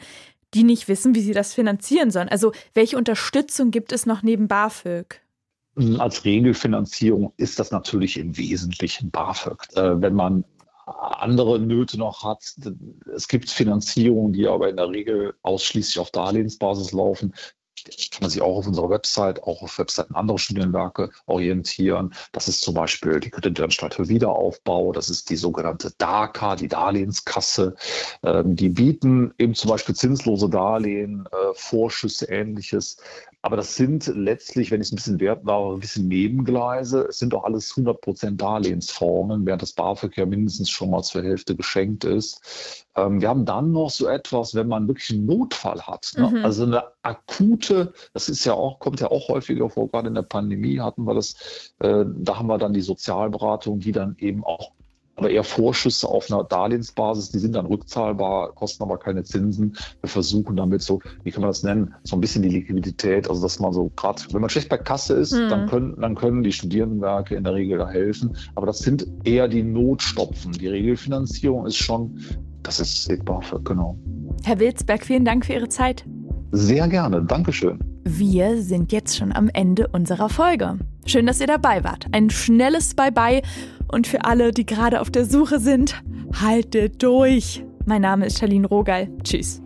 die 0.54 0.64
nicht 0.64 0.88
wissen, 0.88 1.16
wie 1.16 1.22
sie 1.22 1.34
das 1.34 1.54
finanzieren 1.54 2.12
sollen? 2.12 2.30
Also 2.30 2.52
welche 2.76 2.98
Unterstützung 2.98 3.72
gibt 3.72 3.92
es 3.92 4.06
noch 4.06 4.22
neben 4.22 4.48
BAföG? 4.48 5.22
Als 5.76 6.24
Regelfinanzierung 6.24 7.34
ist 7.38 7.60
das 7.60 7.72
natürlich 7.72 8.18
im 8.18 8.38
Wesentlichen 8.38 9.10
BAföG. 9.10 9.76
Äh, 9.76 10.02
wenn 10.02 10.14
man 10.14 10.46
andere 10.86 11.60
Nöte 11.60 11.98
noch 11.98 12.24
hat. 12.24 12.44
Es 13.16 13.28
gibt 13.28 13.50
Finanzierungen, 13.50 14.34
die 14.34 14.48
aber 14.48 14.70
in 14.70 14.76
der 14.76 14.90
Regel 14.90 15.34
ausschließlich 15.42 16.00
auf 16.00 16.12
Darlehensbasis 16.12 16.92
laufen 16.92 17.34
man 18.24 18.32
sich 18.32 18.42
auch 18.42 18.58
auf 18.58 18.68
unserer 18.68 18.90
Website, 18.90 19.44
auch 19.44 19.62
auf 19.62 19.78
Webseiten 19.78 20.16
anderer 20.16 20.40
Studienwerke 20.40 21.12
orientieren. 21.28 22.14
Das 22.32 22.48
ist 22.48 22.62
zum 22.62 22.74
Beispiel 22.74 23.20
die 23.20 23.30
Kreditanstalt 23.30 23.94
für 23.94 24.10
Wiederaufbau, 24.10 24.92
das 24.92 25.10
ist 25.10 25.30
die 25.30 25.36
sogenannte 25.36 25.94
DACA, 25.98 26.56
die 26.56 26.68
Darlehenskasse. 26.68 27.76
Ähm, 28.24 28.56
die 28.56 28.70
bieten 28.70 29.34
eben 29.38 29.54
zum 29.54 29.70
Beispiel 29.70 29.96
zinslose 29.96 30.50
Darlehen, 30.50 31.28
äh, 31.32 31.54
Vorschüsse, 31.54 32.26
ähnliches. 32.26 32.98
Aber 33.46 33.58
das 33.58 33.76
sind 33.76 34.08
letztlich, 34.08 34.72
wenn 34.72 34.80
ich 34.80 34.88
es 34.88 34.94
ein 34.94 34.96
bisschen 34.96 35.20
wert 35.20 35.46
war, 35.46 35.74
ein 35.74 35.82
bisschen 35.82 36.08
Nebengleise. 36.08 37.08
Es 37.10 37.20
sind 37.20 37.34
doch 37.34 37.44
alles 37.44 37.76
100% 37.76 38.38
Darlehensformen, 38.38 39.46
während 39.46 39.62
das 39.62 39.74
BAföG 39.74 40.18
ja 40.18 40.26
mindestens 40.26 40.70
schon 40.70 40.90
mal 40.90 41.04
zur 41.04 41.24
Hälfte 41.24 41.54
geschenkt 41.54 42.06
ist. 42.06 42.86
Ähm, 42.96 43.22
wir 43.22 43.30
haben 43.30 43.46
dann 43.46 43.72
noch 43.72 43.90
so 43.90 44.08
etwas, 44.08 44.56
wenn 44.56 44.68
man 44.68 44.88
wirklich 44.88 45.12
einen 45.12 45.26
Notfall 45.26 45.82
hat. 45.82 46.14
Ne? 46.18 46.30
Mhm. 46.30 46.46
Also 46.46 46.64
eine 46.64 46.84
akute, 47.02 47.94
das 48.14 48.30
ist 48.30 48.46
ja 48.46 48.54
auch, 48.54 48.80
kommt 48.80 49.00
ja 49.00 49.10
auch 49.10 49.30
häufiger 49.30 49.70
vor, 49.70 49.90
gerade 49.90 50.08
in 50.08 50.16
der 50.16 50.22
Pandemie 50.24 50.80
hatten 50.80 51.06
wir 51.06 51.14
das, 51.14 51.74
äh, 51.80 52.06
da 52.08 52.38
haben 52.38 52.48
wir 52.48 52.58
dann 52.58 52.74
die 52.74 52.82
Sozialberatung, 52.82 53.80
die 53.80 53.92
dann 53.92 54.16
eben 54.20 54.44
auch 54.44 54.72
aber 55.16 55.30
eher 55.30 55.44
Vorschüsse 55.44 56.08
auf 56.08 56.32
einer 56.32 56.44
Darlehensbasis, 56.44 57.30
die 57.30 57.40
sind 57.40 57.54
dann 57.54 57.68
rückzahlbar, 57.68 58.54
kosten 58.56 58.82
aber 58.84 58.98
keine 58.98 59.24
Zinsen. 59.24 59.78
Wir 60.02 60.10
versuchen 60.10 60.56
damit 60.56 60.82
so, 60.82 61.02
wie 61.24 61.32
kann 61.32 61.42
man 61.42 61.52
das 61.52 61.62
nennen, 61.62 61.94
so 62.04 62.16
ein 62.16 62.22
bisschen 62.22 62.42
die 62.42 62.50
Liquidität, 62.50 63.30
also 63.30 63.42
dass 63.42 63.60
man 63.60 63.74
so 63.74 63.92
gerade, 63.96 64.24
wenn 64.32 64.42
man 64.42 64.50
schlecht 64.50 64.70
bei 64.70 64.78
Kasse 64.78 65.14
ist, 65.14 65.34
mhm. 65.34 65.50
dann, 65.50 65.70
können, 65.70 66.02
dann 66.02 66.16
können 66.16 66.42
die 66.42 66.52
Studierendenwerke 66.52 67.36
in 67.36 67.44
der 67.44 67.54
Regel 67.54 67.78
da 67.78 67.88
helfen. 67.88 68.36
Aber 68.56 68.66
das 68.66 68.80
sind 68.80 69.06
eher 69.24 69.48
die 69.48 69.64
Notstopfen. 69.64 70.54
Die 70.54 70.68
Regelfinanzierung 70.68 71.68
ist 71.68 71.78
schon, 71.78 72.20
das 72.64 72.80
ist 72.80 73.26
BAföG, 73.26 73.64
genau. 73.66 73.98
Herr 74.44 74.60
Wilsberg, 74.60 75.06
vielen 75.06 75.26
Dank 75.26 75.46
für 75.46 75.54
Ihre 75.54 75.70
Zeit. 75.70 76.06
Sehr 76.52 76.88
gerne, 76.88 77.24
Dankeschön. 77.24 77.80
Wir 78.04 78.62
sind 78.62 78.92
jetzt 78.92 79.18
schon 79.18 79.32
am 79.32 79.50
Ende 79.54 79.88
unserer 79.88 80.30
Folge. 80.30 80.78
Schön, 81.06 81.26
dass 81.26 81.40
ihr 81.40 81.48
dabei 81.48 81.84
wart. 81.84 82.06
Ein 82.12 82.30
schnelles 82.30 82.96
Bye-bye 82.96 83.42
und 83.92 84.08
für 84.08 84.26
alle, 84.26 84.52
die 84.52 84.66
gerade 84.66 85.02
auf 85.02 85.10
der 85.10 85.26
Suche 85.26 85.60
sind, 85.60 86.04
haltet 86.42 87.02
durch. 87.02 87.64
Mein 87.86 88.02
Name 88.02 88.26
ist 88.26 88.40
Charlene 88.40 88.68
Rogal. 88.68 89.10
Tschüss. 89.24 89.62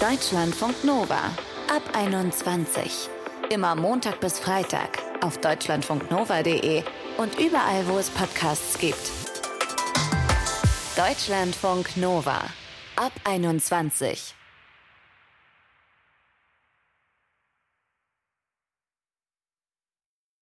Deutschlandfunk 0.00 0.84
Nova 0.84 1.30
ab 1.74 1.82
21. 1.96 3.08
Immer 3.52 3.74
Montag 3.74 4.20
bis 4.20 4.38
Freitag 4.38 4.98
auf 5.22 5.38
deutschlandfunknova.de 5.38 6.82
und 7.18 7.38
überall, 7.38 7.86
wo 7.88 7.98
es 7.98 8.10
Podcasts 8.10 8.78
gibt. 8.78 9.23
Deutschlandfunk 10.96 11.96
Nova 11.96 12.40
ab 12.94 13.10
21. 13.24 14.43